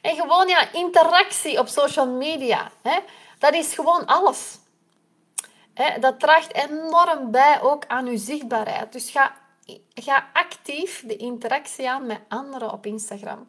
En 0.01 0.15
gewoon 0.15 0.47
ja, 0.47 0.71
interactie 0.71 1.59
op 1.59 1.67
social 1.67 2.07
media. 2.07 2.71
Hè, 2.81 2.99
dat 3.39 3.53
is 3.53 3.73
gewoon 3.73 4.05
alles. 4.05 4.57
Hè, 5.73 5.99
dat 5.99 6.19
draagt 6.19 6.53
enorm 6.53 7.31
bij 7.31 7.61
ook 7.61 7.83
aan 7.87 8.05
je 8.05 8.17
zichtbaarheid. 8.17 8.93
Dus 8.93 9.09
ga, 9.09 9.35
ga 9.93 10.29
actief 10.33 11.03
de 11.05 11.15
interactie 11.15 11.89
aan 11.89 12.05
met 12.05 12.19
anderen 12.27 12.71
op 12.71 12.85
Instagram. 12.85 13.47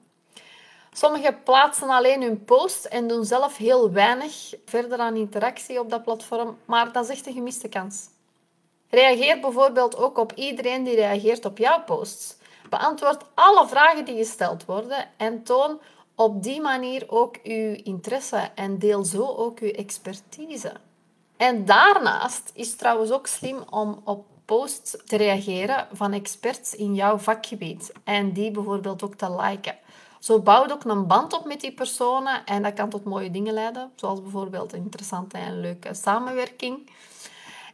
Sommigen 0.95 1.43
plaatsen 1.43 1.89
alleen 1.89 2.23
hun 2.23 2.45
post 2.45 2.85
en 2.85 3.09
doen 3.09 3.25
zelf 3.25 3.57
heel 3.57 3.93
weinig 3.93 4.55
verder 4.65 4.99
aan 4.99 5.17
interactie 5.17 5.81
op 5.81 5.91
dat 5.91 6.03
platform, 6.03 6.59
maar 6.65 6.93
dat 6.93 7.05
is 7.05 7.11
echt 7.11 7.27
een 7.27 7.33
gemiste 7.33 7.69
kans. 7.69 8.09
Reageer 8.91 9.41
bijvoorbeeld 9.41 9.97
ook 9.97 10.19
op 10.19 10.33
iedereen 10.33 10.85
die 10.85 10.95
reageert 10.95 11.45
op 11.45 11.59
jouw 11.59 11.83
posts. 11.85 12.37
Beantwoord 12.79 13.25
alle 13.35 13.69
vragen 13.69 14.05
die 14.05 14.17
gesteld 14.17 14.65
worden 14.65 15.09
en 15.17 15.43
toon 15.43 15.81
op 16.15 16.43
die 16.43 16.61
manier 16.61 17.05
ook 17.07 17.37
uw 17.43 17.75
interesse 17.83 18.51
en 18.55 18.79
deel 18.79 19.05
zo 19.05 19.27
ook 19.27 19.59
uw 19.59 19.71
expertise. 19.71 20.73
En 21.37 21.65
daarnaast 21.65 22.51
is 22.55 22.69
het 22.69 22.79
trouwens 22.79 23.11
ook 23.11 23.27
slim 23.27 23.63
om 23.71 24.01
op 24.05 24.25
posts 24.45 24.97
te 25.05 25.17
reageren 25.17 25.89
van 25.93 26.13
experts 26.13 26.75
in 26.75 26.95
jouw 26.95 27.19
vakgebied 27.19 27.93
en 28.05 28.33
die 28.33 28.51
bijvoorbeeld 28.51 29.03
ook 29.03 29.15
te 29.15 29.37
liken. 29.41 29.77
Zo 30.19 30.41
bouw 30.41 30.67
je 30.67 30.73
ook 30.73 30.85
een 30.85 31.07
band 31.07 31.33
op 31.33 31.45
met 31.45 31.61
die 31.61 31.73
personen 31.73 32.45
en 32.45 32.63
dat 32.63 32.75
kan 32.75 32.89
tot 32.89 33.05
mooie 33.05 33.31
dingen 33.31 33.55
leiden, 33.55 33.93
zoals 33.97 34.23
bijvoorbeeld 34.23 34.73
een 34.73 34.83
interessante 34.83 35.39
en 35.39 35.61
leuke 35.61 35.95
samenwerking. 35.95 36.91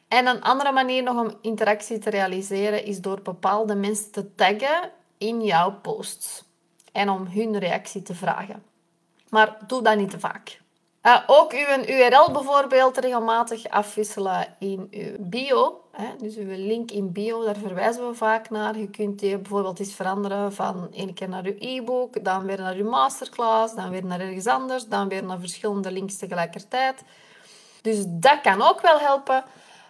En 0.09 0.27
een 0.27 0.43
andere 0.43 0.73
manier 0.73 1.03
nog 1.03 1.17
om 1.17 1.39
interactie 1.41 1.99
te 1.99 2.11
realiseren 2.11 2.85
is 2.85 3.01
door 3.01 3.23
bepaalde 3.23 3.75
mensen 3.75 4.11
te 4.11 4.35
taggen 4.35 4.91
in 5.19 5.43
jouw 5.43 5.73
posts 5.81 6.45
en 6.93 7.09
om 7.09 7.27
hun 7.27 7.59
reactie 7.59 8.03
te 8.03 8.15
vragen. 8.15 8.63
Maar 9.29 9.59
doe 9.67 9.83
dat 9.83 9.97
niet 9.97 10.11
te 10.11 10.19
vaak. 10.19 10.61
Uh, 11.03 11.21
ook 11.27 11.53
uw 11.53 11.85
URL 11.87 12.33
bijvoorbeeld 12.33 12.97
regelmatig 12.97 13.69
afwisselen 13.69 14.47
in 14.59 14.89
uw 14.91 15.17
bio. 15.19 15.85
Hè. 15.93 16.17
Dus 16.19 16.37
uw 16.37 16.67
link 16.67 16.91
in 16.91 17.13
bio, 17.13 17.45
daar 17.45 17.57
verwijzen 17.57 18.09
we 18.09 18.15
vaak 18.15 18.51
naar. 18.51 18.79
Je 18.79 18.91
kunt 18.91 19.19
die 19.19 19.39
bijvoorbeeld 19.39 19.79
eens 19.79 19.95
veranderen 19.95 20.53
van 20.53 20.89
één 20.93 21.15
keer 21.15 21.29
naar 21.29 21.45
uw 21.45 21.55
e-book, 21.59 22.25
dan 22.25 22.45
weer 22.45 22.59
naar 22.59 22.75
uw 22.75 22.89
masterclass, 22.89 23.75
dan 23.75 23.91
weer 23.91 24.05
naar 24.05 24.21
ergens 24.21 24.47
anders, 24.47 24.87
dan 24.87 25.09
weer 25.09 25.25
naar 25.25 25.41
verschillende 25.41 25.91
links 25.91 26.17
tegelijkertijd. 26.17 27.03
Dus 27.83 28.05
dat 28.07 28.41
kan 28.41 28.63
ook 28.63 28.81
wel 28.81 28.99
helpen. 28.99 29.45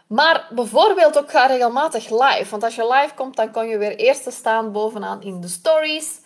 Maar 0.08 0.48
bijvoorbeeld 0.50 1.18
ook 1.18 1.30
ga 1.30 1.46
regelmatig 1.46 2.10
live. 2.10 2.46
Want 2.50 2.62
als 2.62 2.74
je 2.74 2.86
live 2.86 3.14
komt, 3.14 3.36
dan 3.36 3.50
kan 3.50 3.68
je 3.68 3.78
weer 3.78 3.96
eerst 3.96 4.32
staan 4.32 4.72
bovenaan 4.72 5.22
in 5.22 5.40
de 5.40 5.48
stories. 5.48 6.20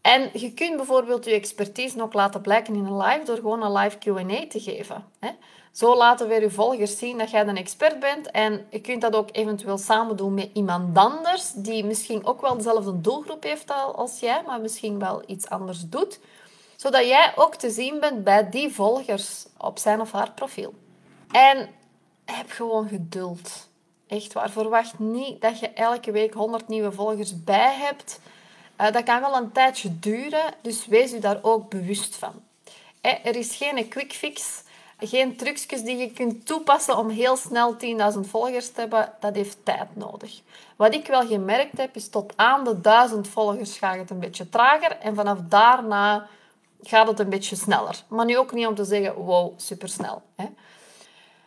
En 0.00 0.30
je 0.32 0.52
kunt 0.52 0.76
bijvoorbeeld 0.76 1.24
je 1.24 1.30
expertise 1.30 1.96
nog 1.96 2.12
laten 2.12 2.40
blijken 2.40 2.74
in 2.74 2.84
een 2.84 2.96
live 2.96 3.24
door 3.24 3.36
gewoon 3.36 3.62
een 3.62 3.72
live 3.72 3.98
Q&A 3.98 4.46
te 4.48 4.60
geven. 4.60 5.04
Zo 5.72 5.96
laten 5.96 6.28
we 6.28 6.40
je 6.40 6.50
volgers 6.50 6.98
zien 6.98 7.18
dat 7.18 7.30
jij 7.30 7.46
een 7.46 7.56
expert 7.56 8.00
bent. 8.00 8.30
En 8.30 8.66
je 8.70 8.80
kunt 8.80 9.00
dat 9.00 9.14
ook 9.14 9.28
eventueel 9.32 9.78
samen 9.78 10.16
doen 10.16 10.34
met 10.34 10.50
iemand 10.52 10.98
anders, 10.98 11.52
die 11.52 11.84
misschien 11.84 12.26
ook 12.26 12.40
wel 12.40 12.56
dezelfde 12.56 13.00
doelgroep 13.00 13.42
heeft 13.42 13.70
als 13.94 14.20
jij, 14.20 14.42
maar 14.46 14.60
misschien 14.60 14.98
wel 14.98 15.22
iets 15.26 15.48
anders 15.48 15.80
doet. 15.80 16.20
Zodat 16.76 17.06
jij 17.06 17.32
ook 17.36 17.54
te 17.54 17.70
zien 17.70 18.00
bent 18.00 18.24
bij 18.24 18.50
die 18.50 18.74
volgers 18.74 19.46
op 19.58 19.78
zijn 19.78 20.00
of 20.00 20.12
haar 20.12 20.32
profiel. 20.32 20.74
En 21.30 21.68
heb 22.24 22.50
gewoon 22.50 22.88
geduld. 22.88 23.68
Echt 24.06 24.32
waar. 24.32 24.50
Verwacht 24.50 24.98
niet 24.98 25.40
dat 25.40 25.58
je 25.58 25.68
elke 25.68 26.12
week 26.12 26.34
100 26.34 26.68
nieuwe 26.68 26.92
volgers 26.92 27.44
bij 27.44 27.74
hebt. 27.74 28.20
Uh, 28.80 28.92
dat 28.92 29.02
kan 29.02 29.20
wel 29.20 29.36
een 29.36 29.52
tijdje 29.52 29.98
duren, 29.98 30.54
dus 30.60 30.86
wees 30.86 31.12
u 31.12 31.18
daar 31.18 31.38
ook 31.42 31.68
bewust 31.70 32.16
van. 32.16 32.32
er 33.00 33.36
is 33.36 33.56
geen 33.56 33.88
quick 33.88 34.12
fix, 34.12 34.62
geen 34.98 35.36
trucjes 35.36 35.82
die 35.82 35.96
je 35.96 36.10
kunt 36.10 36.46
toepassen 36.46 36.98
om 36.98 37.08
heel 37.08 37.36
snel 37.36 37.76
10.000 38.14 38.20
volgers 38.20 38.70
te 38.70 38.80
hebben. 38.80 39.12
Dat 39.20 39.34
heeft 39.34 39.64
tijd 39.64 39.96
nodig. 39.96 40.40
Wat 40.76 40.94
ik 40.94 41.06
wel 41.06 41.26
gemerkt 41.26 41.78
heb, 41.78 41.96
is 41.96 42.08
tot 42.08 42.32
aan 42.36 42.64
de 42.64 42.80
1000 42.80 43.28
volgers 43.28 43.78
gaat 43.78 43.96
het 43.96 44.10
een 44.10 44.18
beetje 44.18 44.48
trager 44.48 44.90
en 44.90 45.14
vanaf 45.14 45.38
daarna 45.48 46.26
gaat 46.82 47.06
het 47.06 47.18
een 47.18 47.28
beetje 47.28 47.56
sneller. 47.56 48.02
Maar 48.08 48.24
nu 48.24 48.38
ook 48.38 48.52
niet 48.52 48.66
om 48.66 48.74
te 48.74 48.84
zeggen, 48.84 49.14
wow, 49.14 49.52
supersnel. 49.56 50.22
Hè. 50.36 50.46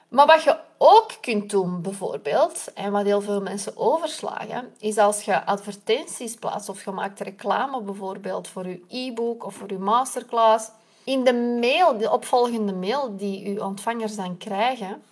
Maar 0.08 0.26
wat 0.26 0.44
je 0.44 0.58
ook 0.78 1.12
kunt 1.22 1.50
doen, 1.50 1.82
bijvoorbeeld, 1.82 2.74
en 2.74 2.92
wat 2.92 3.06
heel 3.06 3.22
veel 3.22 3.42
mensen 3.42 3.78
overslagen, 3.78 4.74
is 4.80 4.98
als 4.98 5.22
je 5.22 5.46
advertenties 5.46 6.36
plaatst 6.36 6.70
of 6.70 6.84
je 6.84 6.92
maakt 6.92 7.20
reclame 7.20 7.82
bijvoorbeeld 7.82 8.48
voor 8.48 8.68
je 8.68 8.82
e-book 8.88 9.46
of 9.46 9.56
voor 9.56 9.72
je 9.72 9.78
masterclass. 9.78 10.70
In 11.04 11.24
de 11.24 11.34
mail, 11.34 11.98
de 11.98 12.12
opvolgende 12.12 12.74
mail 12.74 13.18
die 13.18 13.54
je 13.54 13.64
ontvangers 13.64 14.16
dan 14.16 14.38
krijgen, 14.38 15.04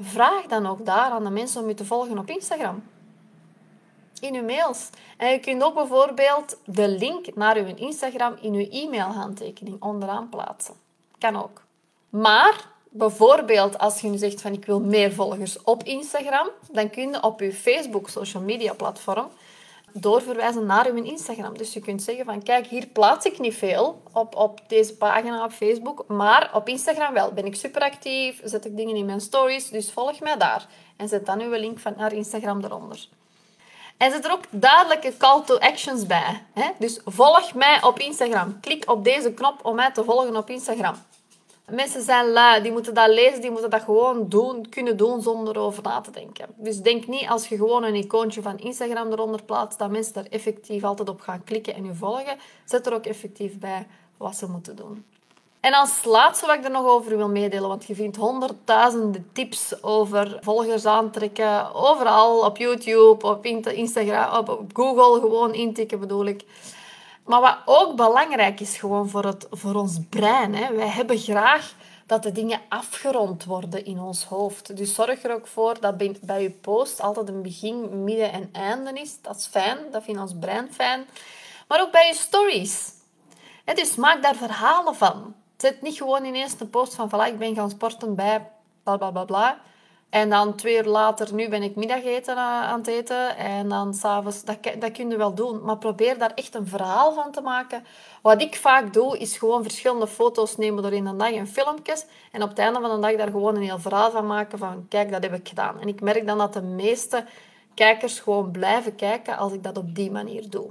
vraag 0.00 0.46
dan 0.46 0.66
ook 0.66 0.86
daar 0.86 1.10
aan 1.10 1.24
de 1.24 1.30
mensen 1.30 1.62
om 1.62 1.68
je 1.68 1.74
te 1.74 1.84
volgen 1.84 2.18
op 2.18 2.28
Instagram. 2.28 2.82
In 4.20 4.32
je 4.32 4.42
mails. 4.42 4.90
En 5.16 5.30
je 5.30 5.38
kunt 5.38 5.62
ook 5.62 5.74
bijvoorbeeld 5.74 6.56
de 6.64 6.88
link 6.88 7.34
naar 7.34 7.66
je 7.66 7.74
Instagram 7.74 8.34
in 8.40 8.54
je 8.54 8.68
e-mailhandtekening 8.70 9.82
onderaan 9.82 10.28
plaatsen. 10.28 10.74
Kan 11.18 11.42
ook. 11.42 11.62
Maar 12.08 12.71
Bijvoorbeeld 12.94 13.78
als 13.78 14.00
je 14.00 14.08
nu 14.08 14.16
zegt 14.16 14.40
van 14.40 14.52
ik 14.52 14.64
wil 14.64 14.80
meer 14.80 15.12
volgers 15.12 15.62
op 15.62 15.82
Instagram, 15.82 16.48
dan 16.70 16.90
kun 16.90 17.10
je 17.10 17.22
op 17.22 17.40
je 17.40 17.52
Facebook 17.52 18.08
social 18.08 18.42
media 18.42 18.74
platform 18.74 19.28
doorverwijzen 19.92 20.66
naar 20.66 20.94
je 20.94 21.02
Instagram. 21.02 21.58
Dus 21.58 21.72
je 21.72 21.80
kunt 21.80 22.02
zeggen 22.02 22.24
van 22.24 22.42
kijk, 22.42 22.66
hier 22.66 22.86
plaats 22.86 23.26
ik 23.26 23.38
niet 23.38 23.54
veel 23.54 24.02
op, 24.12 24.36
op 24.36 24.60
deze 24.66 24.96
pagina 24.96 25.44
op 25.44 25.52
Facebook, 25.52 26.04
maar 26.08 26.50
op 26.54 26.68
Instagram 26.68 27.14
wel. 27.14 27.32
Ben 27.32 27.46
ik 27.46 27.54
super 27.54 27.82
actief, 27.82 28.40
zet 28.44 28.64
ik 28.64 28.76
dingen 28.76 28.96
in 28.96 29.06
mijn 29.06 29.20
stories, 29.20 29.68
dus 29.68 29.92
volg 29.92 30.20
mij 30.20 30.36
daar. 30.36 30.66
En 30.96 31.08
zet 31.08 31.26
dan 31.26 31.40
uw 31.40 31.50
link 31.50 31.78
van 31.78 31.94
naar 31.96 32.12
Instagram 32.12 32.64
eronder. 32.64 33.08
En 33.96 34.10
zet 34.10 34.24
er 34.24 34.32
ook 34.32 34.44
duidelijke 34.50 35.16
call 35.16 35.42
to 35.44 35.58
actions 35.58 36.06
bij. 36.06 36.44
Hè? 36.52 36.70
Dus 36.78 37.00
volg 37.04 37.54
mij 37.54 37.82
op 37.82 37.98
Instagram. 37.98 38.60
Klik 38.60 38.90
op 38.90 39.04
deze 39.04 39.32
knop 39.32 39.64
om 39.64 39.74
mij 39.74 39.92
te 39.92 40.04
volgen 40.04 40.36
op 40.36 40.50
Instagram. 40.50 40.94
Mensen 41.70 42.02
zijn 42.02 42.30
lui, 42.30 42.62
die 42.62 42.72
moeten 42.72 42.94
dat 42.94 43.08
lezen, 43.08 43.40
die 43.40 43.50
moeten 43.50 43.70
dat 43.70 43.82
gewoon 43.82 44.28
doen, 44.28 44.68
kunnen 44.68 44.96
doen 44.96 45.22
zonder 45.22 45.58
over 45.58 45.82
na 45.82 46.00
te 46.00 46.10
denken. 46.10 46.46
Dus 46.56 46.80
denk 46.80 47.06
niet 47.06 47.28
als 47.28 47.48
je 47.48 47.56
gewoon 47.56 47.84
een 47.84 47.94
icoontje 47.94 48.42
van 48.42 48.58
Instagram 48.58 49.12
eronder 49.12 49.42
plaatst, 49.42 49.78
dat 49.78 49.90
mensen 49.90 50.14
daar 50.14 50.26
effectief 50.30 50.84
altijd 50.84 51.08
op 51.08 51.20
gaan 51.20 51.44
klikken 51.44 51.74
en 51.74 51.84
je 51.84 51.94
volgen. 51.94 52.38
Zet 52.64 52.86
er 52.86 52.94
ook 52.94 53.06
effectief 53.06 53.58
bij 53.58 53.86
wat 54.16 54.36
ze 54.36 54.48
moeten 54.48 54.76
doen. 54.76 55.04
En 55.60 55.74
als 55.74 56.04
laatste 56.04 56.46
wat 56.46 56.56
ik 56.56 56.64
er 56.64 56.70
nog 56.70 56.86
over 56.86 57.16
wil 57.16 57.28
meedelen, 57.28 57.68
want 57.68 57.84
je 57.84 57.94
vindt 57.94 58.16
honderdduizenden 58.16 59.28
tips 59.32 59.82
over 59.82 60.38
volgers 60.40 60.86
aantrekken, 60.86 61.74
overal 61.74 62.44
op 62.44 62.56
YouTube, 62.56 63.26
op 63.26 63.44
Instagram, 63.44 64.36
op 64.36 64.70
Google, 64.72 65.20
gewoon 65.20 65.54
intikken 65.54 66.00
bedoel 66.00 66.26
ik. 66.26 66.44
Maar 67.24 67.40
wat 67.40 67.56
ook 67.64 67.96
belangrijk 67.96 68.60
is 68.60 68.76
gewoon 68.76 69.08
voor, 69.08 69.24
het, 69.24 69.46
voor 69.50 69.74
ons 69.74 69.98
brein. 70.08 70.54
Hè. 70.54 70.74
Wij 70.74 70.88
hebben 70.88 71.18
graag 71.18 71.74
dat 72.06 72.22
de 72.22 72.32
dingen 72.32 72.60
afgerond 72.68 73.44
worden 73.44 73.84
in 73.84 74.00
ons 74.00 74.24
hoofd. 74.24 74.76
Dus 74.76 74.94
zorg 74.94 75.22
er 75.22 75.34
ook 75.34 75.46
voor 75.46 75.80
dat 75.80 75.96
bij 76.20 76.42
je 76.42 76.50
post 76.50 77.00
altijd 77.00 77.28
een 77.28 77.42
begin, 77.42 78.04
midden 78.04 78.32
en 78.32 78.48
einde 78.52 79.00
is. 79.00 79.20
Dat 79.20 79.36
is 79.36 79.46
fijn, 79.46 79.78
dat 79.90 80.02
vindt 80.02 80.20
ons 80.20 80.34
brein 80.40 80.72
fijn. 80.72 81.04
Maar 81.68 81.80
ook 81.80 81.92
bij 81.92 82.06
je 82.06 82.14
stories. 82.14 82.90
Dus 83.74 83.96
maak 83.96 84.22
daar 84.22 84.34
verhalen 84.34 84.94
van. 84.94 85.34
Zet 85.56 85.82
niet 85.82 85.96
gewoon 85.96 86.24
ineens 86.24 86.54
een 86.58 86.70
post 86.70 86.94
van 86.94 87.08
voilà, 87.08 87.26
ik 87.26 87.38
ben 87.38 87.54
gaan 87.54 87.70
sporten 87.70 88.14
bij 88.14 88.50
bla 88.82 88.96
bla 88.96 89.10
bla 89.10 89.24
bla. 89.24 89.60
En 90.12 90.30
dan 90.30 90.54
twee 90.54 90.76
uur 90.76 90.84
later, 90.84 91.34
nu 91.34 91.48
ben 91.48 91.62
ik 91.62 91.76
middageten 91.76 92.36
aan 92.36 92.78
het 92.78 92.86
eten. 92.86 93.36
En 93.36 93.68
dan 93.68 93.94
s'avonds, 93.94 94.44
dat, 94.44 94.56
dat 94.78 94.92
kun 94.92 95.10
je 95.10 95.16
wel 95.16 95.34
doen. 95.34 95.64
Maar 95.64 95.78
probeer 95.78 96.18
daar 96.18 96.32
echt 96.34 96.54
een 96.54 96.66
verhaal 96.66 97.12
van 97.12 97.32
te 97.32 97.40
maken. 97.40 97.84
Wat 98.22 98.42
ik 98.42 98.56
vaak 98.56 98.92
doe, 98.92 99.18
is 99.18 99.36
gewoon 99.36 99.62
verschillende 99.62 100.06
foto's 100.06 100.56
nemen 100.56 100.82
door 100.82 100.92
in 100.92 101.04
de 101.04 101.16
dag 101.16 101.32
en 101.32 101.46
filmpjes. 101.46 102.04
En 102.32 102.42
op 102.42 102.48
het 102.48 102.58
einde 102.58 102.80
van 102.80 102.94
de 102.94 103.06
dag 103.06 103.16
daar 103.16 103.30
gewoon 103.30 103.56
een 103.56 103.62
heel 103.62 103.78
verhaal 103.78 104.10
van 104.10 104.26
maken 104.26 104.58
van, 104.58 104.86
kijk, 104.88 105.10
dat 105.10 105.22
heb 105.22 105.34
ik 105.34 105.48
gedaan. 105.48 105.80
En 105.80 105.88
ik 105.88 106.00
merk 106.00 106.26
dan 106.26 106.38
dat 106.38 106.52
de 106.52 106.62
meeste 106.62 107.24
kijkers 107.74 108.20
gewoon 108.20 108.50
blijven 108.50 108.94
kijken 108.94 109.36
als 109.36 109.52
ik 109.52 109.62
dat 109.62 109.78
op 109.78 109.94
die 109.94 110.10
manier 110.10 110.50
doe. 110.50 110.70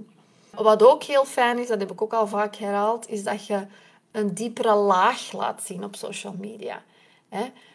Wat 0.50 0.84
ook 0.84 1.04
heel 1.04 1.26
fijn 1.26 1.60
is, 1.60 1.68
dat 1.68 1.80
heb 1.80 1.92
ik 1.92 2.02
ook 2.02 2.14
al 2.14 2.28
vaak 2.28 2.56
herhaald, 2.56 3.10
is 3.10 3.24
dat 3.24 3.46
je 3.46 3.66
een 4.12 4.34
diepere 4.34 4.76
laag 4.76 5.32
laat 5.32 5.64
zien 5.64 5.84
op 5.84 5.96
social 5.96 6.36
media. 6.40 6.82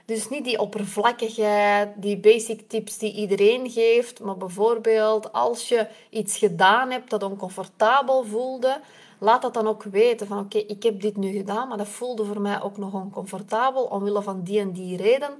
Dus 0.04 0.28
niet 0.28 0.44
die 0.44 0.58
oppervlakkigheid, 0.58 1.88
die 1.96 2.18
basic 2.18 2.68
tips 2.68 2.98
die 2.98 3.12
iedereen 3.14 3.70
geeft, 3.70 4.20
maar 4.20 4.36
bijvoorbeeld 4.36 5.32
als 5.32 5.68
je 5.68 5.88
iets 6.10 6.38
gedaan 6.38 6.90
hebt 6.90 7.10
dat 7.10 7.22
oncomfortabel 7.22 8.25
voelde, 8.25 8.80
laat 9.18 9.42
dat 9.42 9.54
dan 9.54 9.66
ook 9.66 9.82
weten 9.82 10.26
van 10.26 10.38
oké, 10.38 10.58
ik 10.58 10.82
heb 10.82 11.00
dit 11.00 11.16
nu 11.16 11.32
gedaan, 11.32 11.68
maar 11.68 11.78
dat 11.78 11.88
voelde 11.88 12.25
voor 12.25 12.40
mij 12.40 12.62
ook 12.62 12.76
nog 12.76 12.92
oncomfortabel 12.94 13.82
omwille 13.84 14.22
van 14.22 14.42
die 14.42 14.60
en 14.60 14.72
die 14.72 14.96
reden. 14.96 15.30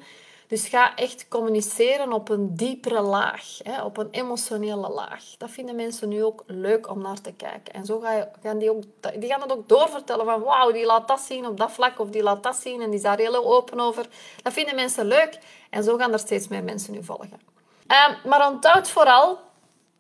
Dus 0.47 0.69
ga 0.69 0.95
echt 0.95 1.29
communiceren 1.29 2.13
op 2.13 2.29
een 2.29 2.57
diepere 2.57 3.01
laag, 3.01 3.59
hè, 3.63 3.83
op 3.83 3.97
een 3.97 4.09
emotionele 4.11 4.89
laag. 4.89 5.25
Dat 5.39 5.51
vinden 5.51 5.77
mensen 5.77 6.09
nu 6.09 6.25
ook 6.25 6.43
leuk 6.47 6.91
om 6.91 7.03
naar 7.03 7.21
te 7.21 7.33
kijken. 7.33 7.75
En 7.75 7.85
zo 7.85 8.03
gaan 8.43 8.59
die, 8.59 8.71
ook, 8.71 8.83
die 9.19 9.29
gaan 9.29 9.41
het 9.41 9.53
ook 9.53 9.69
doorvertellen 9.69 10.25
van 10.25 10.43
wauw, 10.43 10.73
die 10.73 10.87
laat 10.87 11.09
dat 11.09 11.21
zien 11.21 11.47
op 11.47 11.57
dat 11.57 11.73
vlak 11.73 11.99
of 11.99 12.11
die 12.11 12.23
laat 12.23 12.43
dat 12.43 12.57
zien 12.57 12.81
en 12.81 12.87
die 12.87 12.97
is 12.97 13.03
daar 13.03 13.19
heel 13.19 13.45
open 13.45 13.81
over. 13.81 14.07
Dat 14.43 14.53
vinden 14.53 14.75
mensen 14.75 15.07
leuk 15.07 15.39
en 15.71 15.85
zo 15.85 15.97
gaan 15.97 16.13
er 16.13 16.19
steeds 16.19 16.49
meer 16.49 16.65
mensen 16.65 16.93
nu 16.93 17.05
volgen. 17.05 17.41
Uh, 17.89 18.25
maar 18.25 18.51
onthoud 18.51 18.89
vooral, 18.89 19.39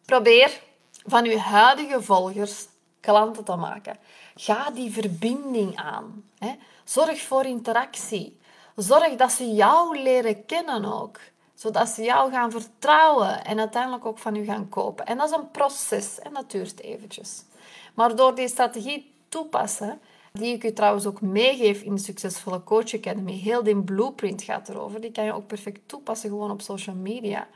probeer 0.04 0.60
van 1.06 1.24
je 1.24 1.38
huidige 1.38 2.02
volgers 2.02 2.66
klanten 3.00 3.44
te 3.44 3.56
maken. 3.56 3.98
Ga 4.34 4.70
die 4.70 4.92
verbinding 4.92 5.76
aan. 5.76 6.24
Hè. 6.38 6.54
Zorg 6.84 7.20
voor 7.20 7.44
interactie. 7.44 8.38
Zorg 8.76 9.16
dat 9.16 9.32
ze 9.32 9.54
jou 9.54 9.98
leren 10.02 10.46
kennen 10.46 10.84
ook. 10.84 11.18
Zodat 11.54 11.88
ze 11.88 12.02
jou 12.02 12.30
gaan 12.30 12.50
vertrouwen 12.50 13.44
en 13.44 13.58
uiteindelijk 13.58 14.04
ook 14.04 14.18
van 14.18 14.36
u 14.36 14.44
gaan 14.44 14.68
kopen. 14.68 15.06
En 15.06 15.16
dat 15.16 15.30
is 15.30 15.36
een 15.36 15.50
proces 15.50 16.18
en 16.18 16.34
dat 16.34 16.50
duurt 16.50 16.80
eventjes. 16.80 17.42
Maar 17.94 18.16
door 18.16 18.34
die 18.34 18.48
strategie 18.48 19.12
toepassen, 19.28 20.00
die 20.32 20.54
ik 20.54 20.64
u 20.64 20.72
trouwens 20.72 21.06
ook 21.06 21.20
meegeef 21.20 21.82
in 21.82 21.94
de 21.94 22.00
Succesvolle 22.00 22.64
Coach 22.64 22.94
Academy, 22.94 23.32
heel 23.32 23.62
die 23.62 23.82
blueprint 23.82 24.42
gaat 24.42 24.68
erover, 24.68 25.00
die 25.00 25.12
kan 25.12 25.24
je 25.24 25.34
ook 25.34 25.46
perfect 25.46 25.80
toepassen 25.86 26.30
gewoon 26.30 26.50
op 26.50 26.62
social 26.62 26.96
media. 26.96 27.46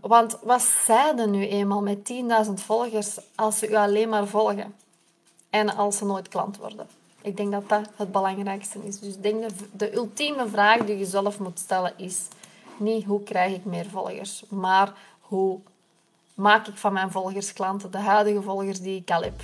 Want 0.00 0.38
wat 0.42 0.62
zeiden 0.62 1.30
nu 1.30 1.46
eenmaal 1.46 1.82
met 1.82 2.12
10.000 2.46 2.52
volgers 2.52 3.18
als 3.34 3.58
ze 3.58 3.68
u 3.68 3.74
alleen 3.74 4.08
maar 4.08 4.26
volgen 4.26 4.74
en 5.50 5.76
als 5.76 5.96
ze 5.96 6.04
nooit 6.04 6.28
klant 6.28 6.56
worden? 6.56 7.05
Ik 7.26 7.36
denk 7.36 7.52
dat 7.52 7.68
dat 7.68 7.88
het 7.96 8.12
belangrijkste 8.12 8.78
is. 8.84 9.00
Dus 9.00 9.16
denk 9.16 9.48
de, 9.48 9.54
de 9.72 9.94
ultieme 9.94 10.48
vraag 10.48 10.84
die 10.84 10.98
je 10.98 11.04
zelf 11.04 11.38
moet 11.38 11.58
stellen 11.58 11.92
is 11.96 12.28
niet 12.76 13.04
hoe 13.04 13.22
krijg 13.22 13.54
ik 13.54 13.64
meer 13.64 13.86
volgers, 13.90 14.44
maar 14.48 14.92
hoe 15.20 15.58
maak 16.34 16.66
ik 16.66 16.76
van 16.76 16.92
mijn 16.92 17.10
volgers 17.10 17.52
klanten, 17.52 17.90
de 17.90 17.98
huidige 17.98 18.42
volgers 18.42 18.80
die 18.80 19.00
ik 19.00 19.10
al 19.10 19.22
heb. 19.22 19.40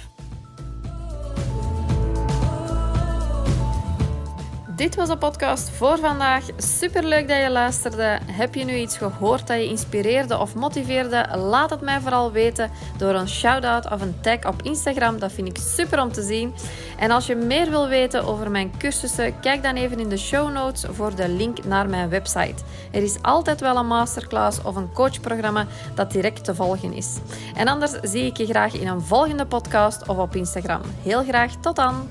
Dit 4.76 4.94
was 4.94 5.08
de 5.08 5.16
podcast 5.16 5.70
voor 5.70 5.98
vandaag. 5.98 6.44
Super 6.56 7.04
leuk 7.04 7.28
dat 7.28 7.40
je 7.40 7.50
luisterde. 7.50 8.18
Heb 8.26 8.54
je 8.54 8.64
nu 8.64 8.74
iets 8.74 8.96
gehoord 8.96 9.46
dat 9.46 9.56
je 9.56 9.68
inspireerde 9.68 10.38
of 10.38 10.54
motiveerde? 10.54 11.28
Laat 11.36 11.70
het 11.70 11.80
mij 11.80 12.00
vooral 12.00 12.32
weten 12.32 12.70
door 12.96 13.14
een 13.14 13.28
shout-out 13.28 13.90
of 13.90 14.00
een 14.00 14.20
tag 14.20 14.46
op 14.46 14.62
Instagram. 14.62 15.18
Dat 15.18 15.32
vind 15.32 15.48
ik 15.48 15.56
super 15.56 16.02
om 16.02 16.12
te 16.12 16.22
zien. 16.22 16.54
En 16.98 17.10
als 17.10 17.26
je 17.26 17.34
meer 17.34 17.70
wil 17.70 17.88
weten 17.88 18.24
over 18.24 18.50
mijn 18.50 18.72
cursussen, 18.78 19.40
kijk 19.40 19.62
dan 19.62 19.74
even 19.74 20.00
in 20.00 20.08
de 20.08 20.18
show 20.18 20.52
notes 20.52 20.84
voor 20.90 21.14
de 21.14 21.28
link 21.28 21.64
naar 21.64 21.88
mijn 21.88 22.08
website. 22.08 22.62
Er 22.90 23.02
is 23.02 23.22
altijd 23.22 23.60
wel 23.60 23.76
een 23.76 23.86
masterclass 23.86 24.62
of 24.62 24.76
een 24.76 24.92
coachprogramma 24.92 25.66
dat 25.94 26.12
direct 26.12 26.44
te 26.44 26.54
volgen 26.54 26.92
is. 26.92 27.16
En 27.54 27.68
anders 27.68 27.92
zie 28.02 28.26
ik 28.26 28.36
je 28.36 28.46
graag 28.46 28.74
in 28.74 28.86
een 28.86 29.02
volgende 29.02 29.46
podcast 29.46 30.08
of 30.08 30.16
op 30.16 30.36
Instagram. 30.36 30.80
Heel 31.02 31.22
graag 31.24 31.52
tot 31.60 31.76
dan! 31.76 32.08